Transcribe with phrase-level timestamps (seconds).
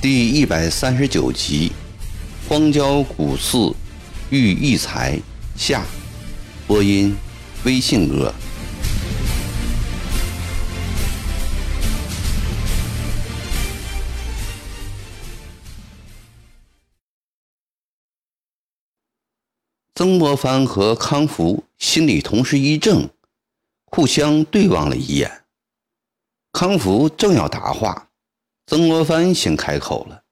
[0.00, 1.70] 第一百三十九集，
[2.48, 3.72] 荒郊古寺
[4.30, 5.16] 遇异才
[5.56, 5.84] 下，
[6.66, 7.14] 播音
[7.64, 8.34] 微信哥。
[20.02, 23.08] 曾国藩和康福心里同时一怔，
[23.84, 25.44] 互相对望了一眼。
[26.50, 28.10] 康福正要答话。
[28.66, 30.24] 曾国藩先开口了：“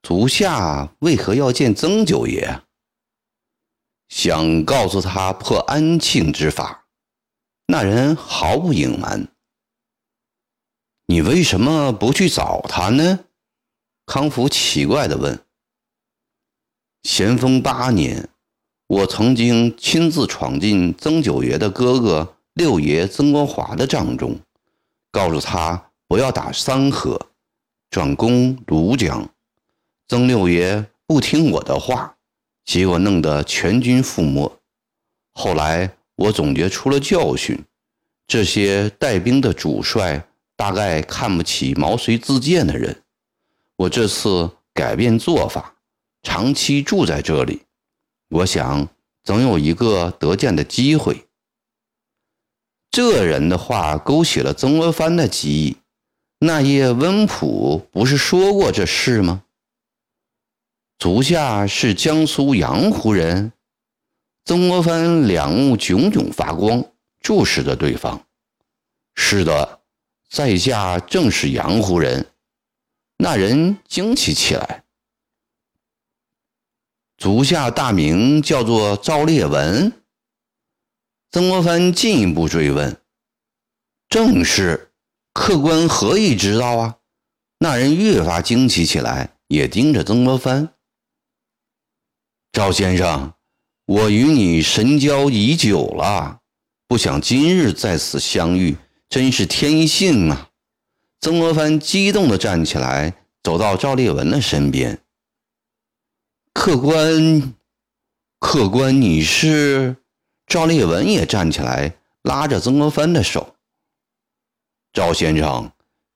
[0.00, 2.62] 足下为何要见曾九爷？
[4.08, 6.86] 想告诉他破安庆之法。”
[7.68, 9.28] 那人毫不隐瞒
[11.04, 13.26] ：“你为什么不去找他呢？”
[14.08, 15.44] 康福奇怪地问。
[17.04, 18.30] “咸丰八年，
[18.88, 24.40] 我曾经亲自闯进曾九爷的哥哥六爷曾国华的帐中，
[25.12, 27.26] 告诉他不要打三河。”
[27.90, 29.30] 转攻庐江，
[30.08, 32.16] 曾六爷不听我的话，
[32.66, 34.58] 结果弄得全军覆没。
[35.32, 37.58] 后来我总结出了教训：
[38.26, 40.22] 这些带兵的主帅
[40.54, 43.02] 大概看不起毛遂自荐的人。
[43.76, 45.74] 我这次改变做法，
[46.22, 47.62] 长期住在这里，
[48.28, 48.88] 我想
[49.24, 51.26] 总有一个得见的机会。
[52.90, 55.76] 这人的话勾起了曾国藩的记忆。
[56.40, 59.42] 那夜温普不是说过这事吗？
[60.98, 63.52] 足下是江苏阳湖人。
[64.44, 66.84] 曾国藩两目炯炯发光，
[67.20, 68.24] 注视着对方。
[69.14, 69.80] 是的，
[70.30, 72.26] 在下正是阳湖人。
[73.16, 74.84] 那人惊奇起来。
[77.18, 79.92] 足下大名叫做赵烈文。
[81.32, 82.96] 曾国藩进一步追问
[84.08, 84.92] ：“正是。”
[85.34, 86.96] 客官何以知道啊？
[87.58, 90.74] 那人越发惊奇起来，也盯着曾国藩。
[92.52, 93.34] 赵先生，
[93.86, 96.40] 我与你神交已久了，
[96.88, 98.76] 不想今日在此相遇，
[99.08, 100.50] 真是天幸啊！
[101.20, 103.12] 曾国藩激动地站起来，
[103.42, 105.00] 走到赵烈文的身边。
[106.60, 107.54] 客官，
[108.40, 109.96] 客官，你是？
[110.44, 113.54] 赵烈文也站起来，拉着曾国藩的手。
[114.92, 115.70] 赵先生，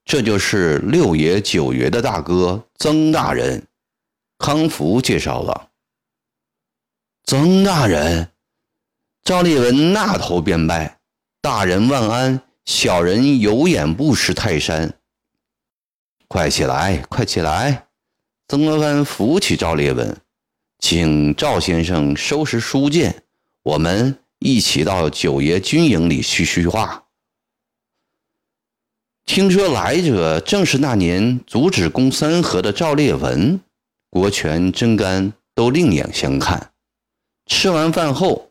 [0.05, 3.69] 这就是六爷、九爷的大哥曾大人。
[4.37, 5.69] 康福介绍了。
[7.23, 8.33] 曾大人，
[9.23, 10.99] 赵烈文那头便拜
[11.41, 14.93] ：“大人万安，小人有眼不识泰山。”
[16.27, 17.87] 快起来，快起来！
[18.49, 20.21] 曾国藩扶起赵烈文，
[20.83, 23.23] 请赵先生收拾书件，
[23.63, 27.07] 我们一起到九爷军营里叙叙话。
[29.25, 33.61] 听说来者正是那年阻止攻三河的赵烈文，
[34.11, 36.73] 国权、真干都另眼相看。
[37.47, 38.51] 吃完饭后，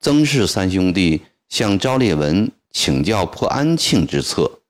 [0.00, 4.60] 曾氏三兄弟向赵烈文请教破安庆之策。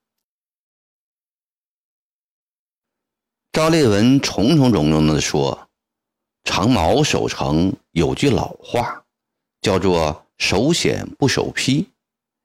[3.51, 5.69] 赵烈文从从容容地说
[6.45, 9.03] ：“长矛守城有句老话，
[9.61, 11.87] 叫做‘守险不守陂’，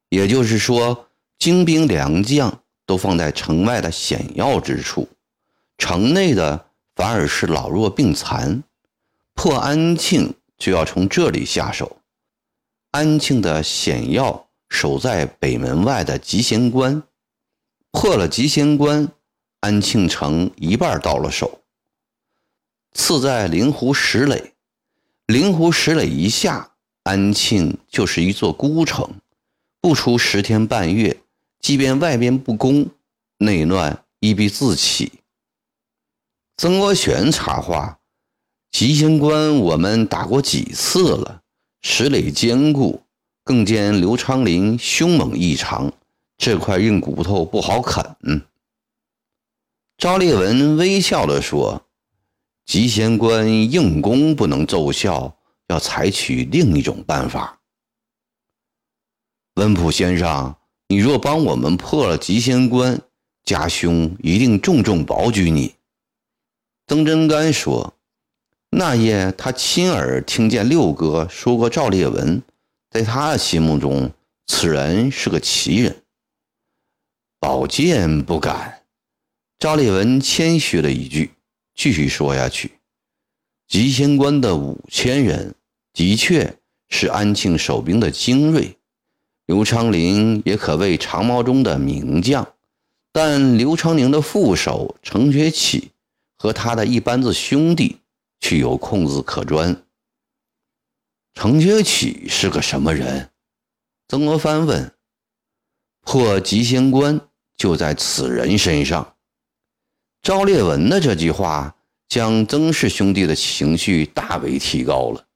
[0.09, 1.07] 也就是说，
[1.39, 5.09] 精兵良将。”都放在城外的险要之处，
[5.79, 8.61] 城内的反而是老弱病残。
[9.33, 11.97] 破安庆就要从这里下手。
[12.91, 17.01] 安庆的险要守在北门外的集贤关，
[17.89, 19.11] 破了集贤关，
[19.61, 21.54] 安庆城一半到了手。
[22.95, 24.53] 次在灵湖石垒，
[25.27, 26.71] 灵湖石垒一下，
[27.03, 29.15] 安庆就是一座孤城，
[29.81, 31.17] 不出十天半月。
[31.59, 32.87] 即便外边不攻，
[33.39, 35.11] 内乱亦必自起。
[36.55, 37.99] 曾国荃插话
[38.71, 41.41] ：“吉贤关我们打过几次了，
[41.81, 43.03] 石垒坚固，
[43.43, 45.91] 更见刘昌林凶猛异常，
[46.37, 48.15] 这块硬骨头不好啃。”
[49.97, 51.84] 赵烈文微笑地说
[52.65, 57.61] ：“集贤关硬攻不能奏效，要采取另一种办法。”
[59.55, 60.55] 温普先生。
[60.87, 63.01] 你若帮我们破了集贤关，
[63.43, 65.73] 家兄一定重重保举你。”
[66.85, 67.95] 曾真干说
[68.69, 72.39] ，“那夜他亲耳听见六哥说过赵烈文，
[72.91, 74.11] 在他的心目中，
[74.45, 76.03] 此人是个奇人。”
[77.41, 78.83] 宝剑不敢。
[79.57, 81.31] 赵烈文谦虚了一句，
[81.75, 82.71] 继续说下去
[83.67, 85.53] ：“集贤关的五千人，
[85.93, 86.57] 的确
[86.89, 88.77] 是安庆守兵的精锐。
[89.45, 92.53] 刘昌龄也可谓长矛中的名将，
[93.11, 95.91] 但刘昌龄的副手程学启
[96.37, 97.97] 和他的一班子兄弟
[98.39, 99.83] 却有空子可钻。
[101.33, 103.29] 程学启是个什么人？
[104.07, 104.91] 曾国藩问。
[106.01, 107.19] 破吉仙关
[107.57, 109.14] 就在此人身上。
[110.25, 111.75] 赵烈文的这句话
[112.09, 115.27] 将曾氏兄弟的情绪大为提高了。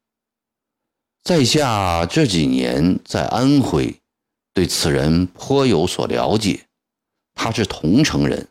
[1.24, 4.02] 在下这几年在安徽，
[4.52, 6.66] 对此人颇有所了解。
[7.36, 8.48] 他是桐城人，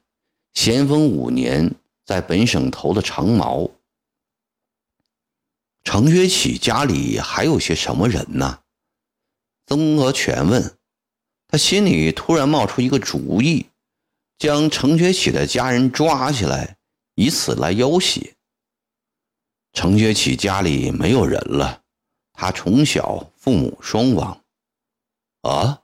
[0.54, 1.74] 咸丰五年
[2.06, 3.68] 在本省投了长毛。
[5.82, 8.60] 程学启家里还有些什么人呢？
[9.66, 10.76] 曾国荃问。
[11.48, 13.66] 他心里突然冒出一个主意，
[14.38, 16.76] 将程学启的家人抓起来，
[17.16, 18.36] 以此来要挟。
[19.72, 21.82] 程学启家里没有人了，
[22.32, 24.44] 他从小父母双亡。
[25.42, 25.82] 啊，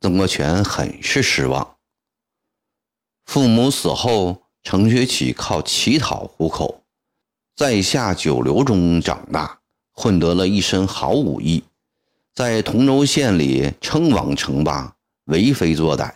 [0.00, 1.76] 曾国荃很是失望。
[3.24, 6.84] 父母死后，程学启靠乞讨糊口，
[7.54, 9.60] 在下九流中长大，
[9.92, 11.62] 混得了一身好武艺。
[12.34, 16.14] 在同州县里称王称霸，为非作歹，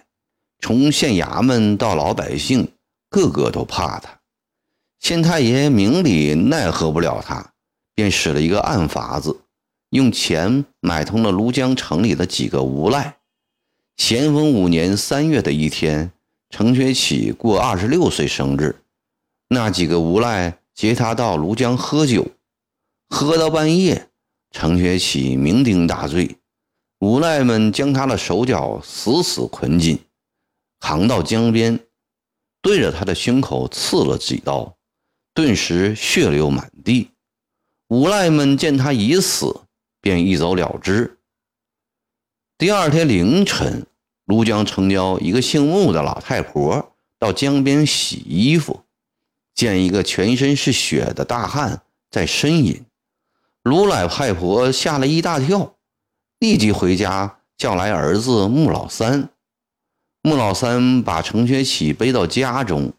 [0.61, 2.69] 从县衙门到老百姓，
[3.09, 4.21] 个个都怕他。
[4.99, 7.53] 县太爷明里奈何不了他，
[7.95, 9.41] 便使了一个暗法子，
[9.91, 13.17] 用钱买通了庐江城里的几个无赖。
[13.97, 16.12] 咸丰五年三月的一天，
[16.51, 18.77] 程学启过二十六岁生日，
[19.49, 22.27] 那几个无赖接他到庐江喝酒，
[23.09, 24.09] 喝到半夜。
[24.53, 26.37] 程学启酩酊大醉，
[26.99, 29.99] 无赖们将他的手脚死死捆紧，
[30.81, 31.79] 扛到江边，
[32.61, 34.77] 对着他的胸口刺了几刀，
[35.32, 37.11] 顿时血流满地。
[37.88, 39.61] 无赖们见他已死，
[40.00, 41.19] 便一走了之。
[42.56, 43.87] 第二天凌晨，
[44.27, 48.85] 庐江城郊一个姓穆的老太婆到江边洗衣服，
[49.55, 52.85] 见一个全身是血的大汉在呻吟。
[53.62, 55.76] 卢老太婆吓了一大跳，
[56.38, 59.31] 立即回家叫来儿子穆老三。
[60.22, 62.93] 穆老三把程学启背到家中，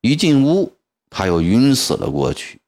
[0.00, 0.72] 一进屋，
[1.08, 2.60] 他又晕死了过去。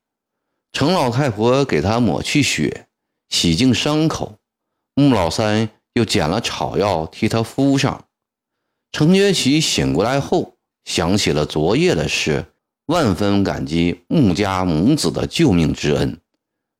[0.72, 2.86] 程老太婆给他抹去血，
[3.28, 4.38] 洗净伤口。
[4.94, 8.04] 穆老三又捡了草药替他敷上。
[8.92, 10.54] 程学启醒过来后，
[10.84, 12.46] 想起了昨夜的事，
[12.86, 16.20] 万分感激穆家母子的救命之恩。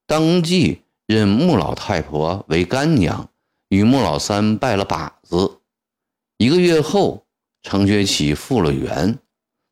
[0.07, 3.29] 当即认穆老太婆为干娘，
[3.71, 5.59] 与穆老三拜了把子。
[6.39, 7.27] 一个月后，
[7.63, 9.19] 程学启复了原。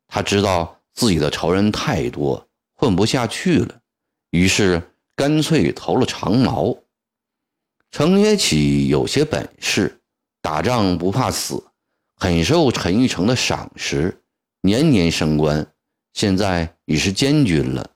[0.05, 3.79] 他知道自己的仇人太多，混不下去了，
[4.31, 4.81] 于是
[5.15, 6.77] 干脆投了长毛。
[7.89, 10.01] 程学启有些本事，
[10.41, 11.63] 打仗不怕死，
[12.17, 14.21] 很受陈玉成的赏识，
[14.61, 15.65] 年年升官，
[16.13, 17.91] 现在已是监军了。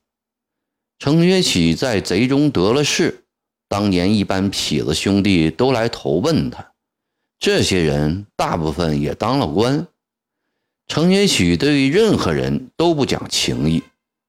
[0.97, 3.25] 程学启在贼中得了势，
[3.67, 6.70] 当年一班痞子兄弟都来投奔他，
[7.41, 9.87] 这些人大部分也当了官。
[10.85, 13.81] 程学启对任何人都不讲情义，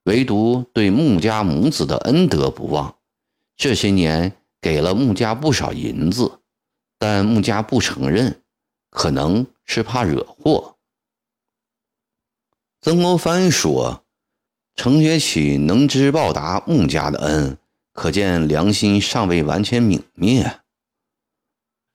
[0.05, 2.95] 唯独对穆家母子的恩德不忘。
[3.55, 6.39] 这些年给了穆家不少银子，
[6.97, 8.41] 但穆家不承认，
[8.89, 10.77] 可能是怕惹祸。
[12.81, 14.03] 曾国藩说。
[14.75, 17.59] 程学启能知报答穆家的恩，
[17.91, 20.61] 可见良心尚未完全泯灭。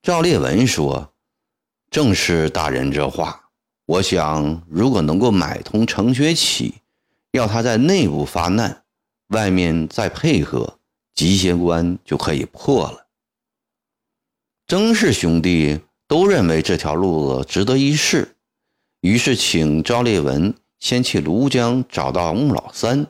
[0.03, 1.13] 赵烈文说
[1.91, 3.51] ：“正是大人这话。
[3.87, 6.75] 我想，如果能够买通程学启，
[7.33, 8.85] 要他在内部发难，
[9.29, 10.79] 外面再配合，
[11.15, 13.07] 吉仙关就可以破了。”
[14.69, 18.37] 曾氏兄弟都认为这条路子值得一试，
[19.01, 20.55] 于是请赵烈文。
[20.79, 23.09] 先去庐江找到穆老三，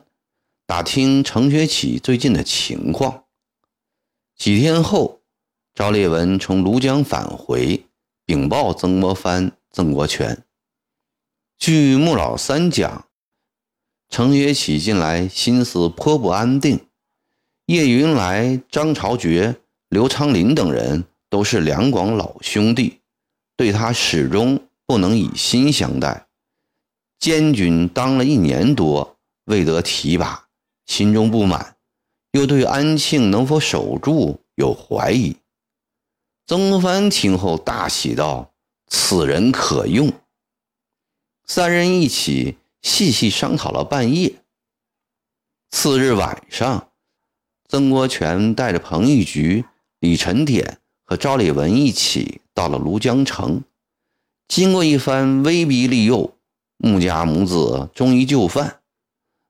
[0.65, 3.25] 打听程学启最近的情况。
[4.35, 5.18] 几天后，
[5.79, 7.85] 赵烈文从庐江返回，
[8.25, 10.43] 禀报曾国藩、曾国荃。
[11.57, 13.07] 据穆老三讲，
[14.09, 16.81] 程学启近来心思颇不安定。
[17.67, 19.55] 叶云来、张朝觉、
[19.87, 22.99] 刘昌林等人都是两广老兄弟，
[23.55, 26.27] 对他始终不能以心相待。
[27.19, 30.49] 监军当了一年多，未得提拔，
[30.87, 31.77] 心中不满，
[32.33, 35.37] 又对安庆能否守住有怀疑。
[36.49, 38.53] 曾国藩听后大喜道
[38.89, 40.11] ：“此人可用。”
[41.45, 44.33] 三人一起细细商讨了半夜。
[45.69, 46.89] 次日晚上，
[47.67, 49.63] 曾国荃带着彭玉菊、
[49.99, 53.61] 李晨典和赵立文一起到了庐江城。
[54.47, 56.35] 经过一番威逼利诱，
[56.77, 58.79] 穆家母子终于就范。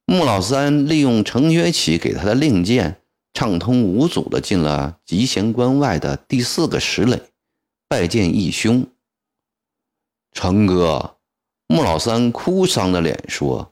[0.04, 3.02] 穆老三利用程学启给他的令箭，
[3.40, 7.22] 畅通无阻地进了集贤关外的第四个石垒，
[7.88, 8.86] 拜见义兄。
[10.34, 11.16] 程哥，
[11.68, 13.72] 穆老三哭丧着脸说：“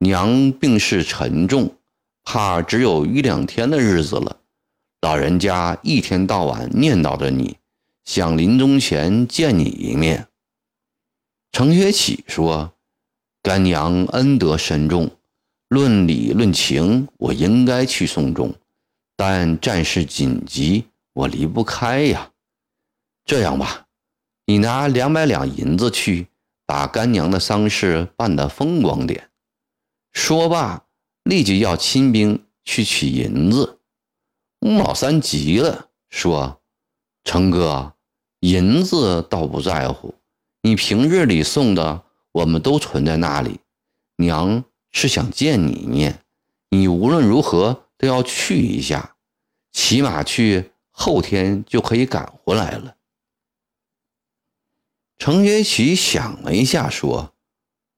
[0.00, 1.76] 娘病势沉重，
[2.22, 4.38] 怕只有一两天的日子了。
[5.02, 7.58] 老人家一天到晚念叨着你，
[8.06, 10.28] 想临终前见你一面。”
[11.52, 12.72] 程学启说
[13.44, 15.10] ：“干娘恩德深重，
[15.68, 18.54] 论理论情，我应该去送终，
[19.16, 22.32] 但战事紧急，我离不开呀。
[23.24, 23.82] 这样吧。”
[24.46, 26.28] 你拿两百两银子去，
[26.66, 29.30] 把干娘的丧事办得风光点。
[30.12, 30.84] 说罢，
[31.22, 33.78] 立即要亲兵去取银子。
[34.60, 36.60] 穆老三急了，说
[37.24, 37.94] ：“成哥，
[38.40, 40.14] 银子倒不在乎，
[40.60, 43.60] 你平日里送的，我们都存在那里。
[44.16, 46.20] 娘是想见你一面，
[46.68, 49.16] 你无论如何都要去一下，
[49.72, 52.96] 起码去后天就可以赶回来了。”
[55.16, 57.32] 程学启想了一下，说：“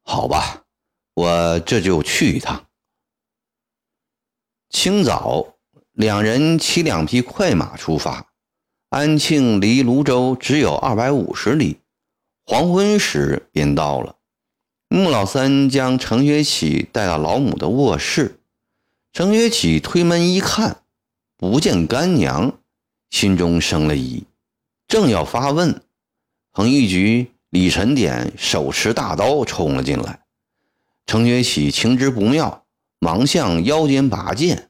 [0.06, 0.62] 好吧，
[1.14, 2.68] 我这就去一趟。”
[4.70, 5.56] 清早，
[5.90, 8.32] 两人骑两匹快马出发。
[8.90, 11.80] 安庆离泸州只有二百五十里，
[12.44, 14.14] 黄昏时便到了。
[14.88, 18.35] 穆老三将程学启带到老母的卧室。
[19.16, 20.82] 程学启推门一看，
[21.38, 22.58] 不见干娘，
[23.08, 24.24] 心中生了疑，
[24.88, 25.80] 正要发问。
[26.52, 30.26] 彭玉菊、李晨典手持大刀冲了进来，
[31.06, 32.66] 程学启情知不妙，
[32.98, 34.68] 忙向腰间拔剑。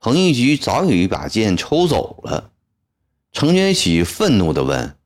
[0.00, 2.52] 彭玉菊早有一把剑抽走了。
[3.30, 4.96] 程学启愤怒地问：“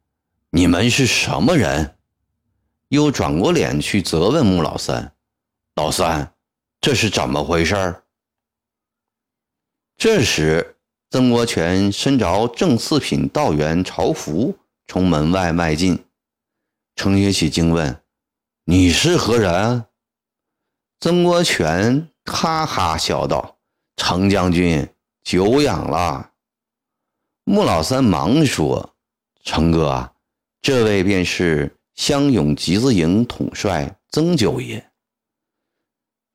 [0.51, 1.97] 你们是什么人？”
[2.87, 5.13] 又转过脸去责问穆老三
[5.75, 6.35] ：“老三，
[6.81, 8.03] 这是怎么回事？”
[10.01, 10.77] 这时，
[11.11, 14.57] 曾国荃身着正四品道员朝服。
[14.87, 16.03] 从门外迈进，
[16.97, 18.03] 程学启惊问
[18.65, 19.85] ：“你是何人？”
[21.01, 23.59] 曾国荃哈哈笑道
[23.97, 24.89] ：“程将军，
[25.23, 26.31] 久仰了。”
[27.45, 28.97] 穆老三忙说
[29.45, 30.15] ：“程哥，
[30.63, 34.91] 这位便是湘勇集字营统帅曾九爷。”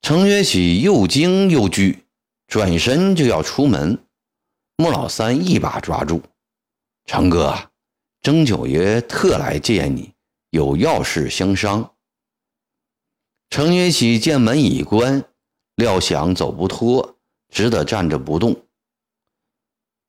[0.03, 2.04] 程学启又惊又惧，
[2.47, 3.97] 转身就要出门。
[4.77, 6.21] 穆老三一把抓住
[7.05, 7.55] ：“成哥。”
[8.21, 10.11] 曾九爷特来见你，
[10.49, 11.93] 有要事相商。
[13.51, 15.23] 程学启见门已关，
[15.75, 17.17] 料想走不脱，
[17.49, 18.65] 只得站着不动。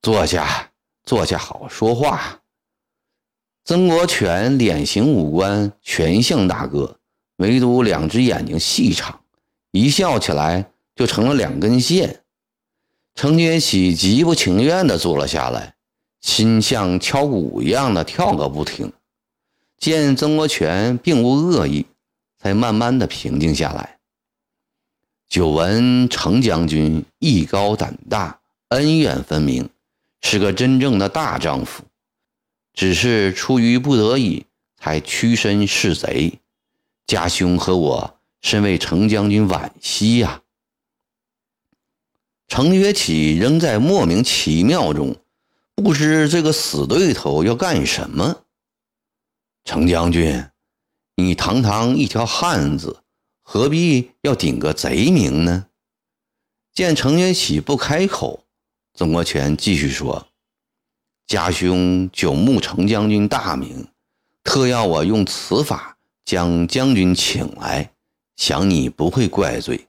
[0.01, 0.71] 坐下，
[1.03, 2.41] 坐下，好说话。
[3.63, 6.99] 曾国荃脸型五官全像大哥，
[7.35, 9.21] 唯独两只眼睛细长，
[9.69, 12.23] 一笑起来就成了两根线。
[13.17, 15.73] 程学启极不情愿地坐了下来。
[16.21, 18.93] 心像敲鼓一样的跳个不停，
[19.79, 21.87] 见曾国荃并无恶意，
[22.37, 23.97] 才慢慢的平静下来。
[25.27, 29.67] 久闻程将军艺高胆大，恩怨分明，
[30.21, 31.83] 是个真正的大丈夫，
[32.75, 34.45] 只是出于不得已
[34.79, 36.33] 才屈身示贼。
[37.07, 40.43] 家兄和我深为程将军惋惜呀。
[42.47, 45.15] 程学启仍在莫名其妙中。
[45.75, 48.43] 不知这个死对头要干什么？
[49.63, 50.49] 程将军，
[51.15, 53.03] 你堂堂一条汉子，
[53.43, 55.67] 何必要顶个贼名呢？
[56.73, 58.45] 见程学启不开口，
[58.95, 60.27] 曾国荃继续说
[61.27, 63.87] ：“家兄久慕程将军大名，
[64.43, 67.91] 特要我用此法将将军请来，
[68.35, 69.87] 想你不会怪罪。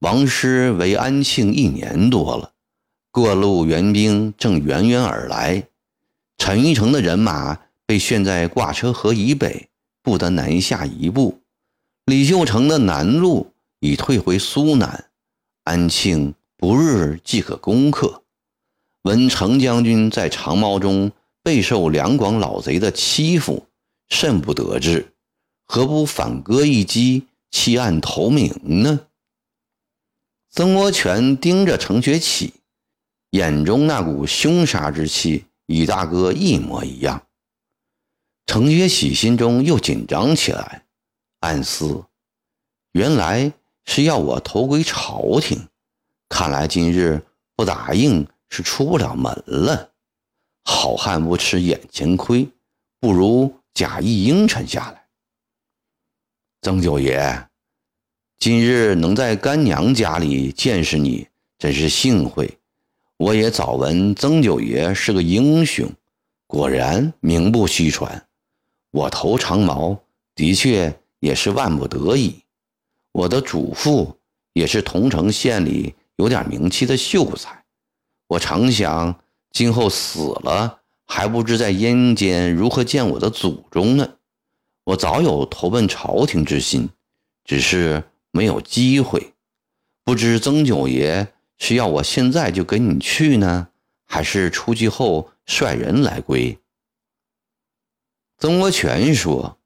[0.00, 2.52] 王师为安庆一年多了。”
[3.12, 5.66] 各路援兵正源源而来，
[6.38, 9.68] 陈玉成的人马被陷在挂车河以北，
[10.00, 11.40] 不得南下一步。
[12.04, 15.06] 李秀成的南路已退回苏南，
[15.64, 18.22] 安庆不日即可攻克。
[19.02, 21.10] 闻程将军在长毛中
[21.42, 23.66] 备受两广老贼的欺负，
[24.08, 25.12] 甚不得志，
[25.66, 29.00] 何不反戈一击，弃暗投明呢？
[30.50, 32.54] 曾国荃盯着程学启。
[33.30, 37.24] 眼中那股凶杀之气，与大哥一模一样。
[38.46, 40.84] 程学启心中又紧张起来，
[41.38, 42.04] 暗思：
[42.90, 43.52] 原来
[43.84, 45.68] 是要我投归朝廷。
[46.28, 49.92] 看来今日不答应是出不了门了。
[50.64, 52.48] 好汉不吃眼前亏，
[52.98, 55.06] 不如假意应承下来。
[56.62, 57.48] 曾九爷，
[58.40, 61.26] 今日能在干娘家里见识你，
[61.58, 62.50] 真是幸会。
[63.18, 65.86] 我也早闻曾九爷是个英雄，
[66.46, 68.26] 果然名不虚传。
[68.92, 69.94] 我头长毛，
[70.34, 72.40] 的确也是万不得已。
[73.12, 74.16] 我的祖父
[74.54, 77.62] 也是桐城县里有点名气的秀才。
[78.26, 79.20] 我常想，
[79.50, 84.14] 今后死了，还不知在阴间如何见我的祖宗呢。
[84.84, 86.88] 我早有投奔朝廷之心，
[87.44, 89.34] 只是没有机会。
[90.04, 93.68] 不知曾九爷是要我现在就跟你去呢，
[94.06, 96.58] 还是出去后率人来归？
[98.38, 99.58] 曾国荃说：“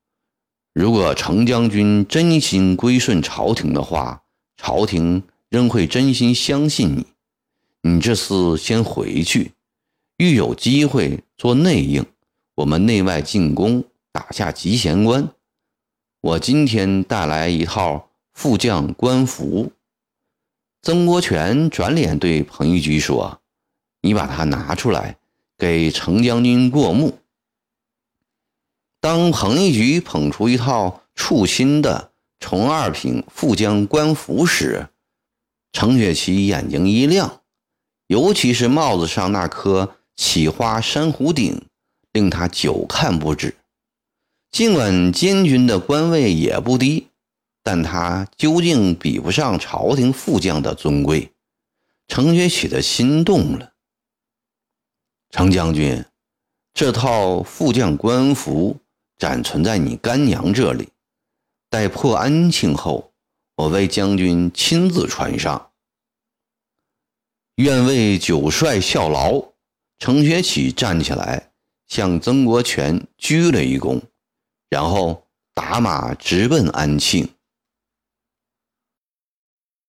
[0.75, 4.25] 如果程将军真心归顺朝廷的话，
[4.57, 7.07] 朝廷仍会真心相信你。
[7.83, 9.53] 你这次先回去，
[10.17, 12.05] 遇有机会做内应，
[12.57, 15.29] 我们内外进攻，打下集贤关。
[16.21, 19.73] 我今天带来一套副将官服。”
[20.83, 23.41] 曾国荃转脸对彭玉菊说
[24.03, 25.17] ：“你把它拿出来，
[25.57, 27.19] 给程将军过目。”
[29.01, 32.11] 当彭一菊捧出一套簇新的
[32.41, 34.89] 从二品副将官服时，
[35.73, 37.41] 程雪琪眼睛一亮，
[38.07, 41.67] 尤其是帽子上那颗起花珊瑚顶，
[42.13, 43.57] 令他久看不止。
[44.51, 47.09] 尽管监军的官位也不低，
[47.65, 51.33] 但他究竟比不上朝廷副将的尊贵。
[52.07, 53.73] 程学启的心动了。
[55.31, 56.05] 程将军，
[56.73, 58.79] 这套副将官服。
[59.17, 60.89] 暂存在你干娘这里，
[61.71, 63.13] 待破安庆后，
[63.55, 65.71] 我为将军亲自穿上。
[67.55, 69.53] 愿为九帅效劳。
[70.01, 71.53] 程学启站起来，
[71.87, 74.03] 向曾国荃鞠了一躬，
[74.69, 75.25] 然后
[75.55, 77.27] 打马直奔安庆。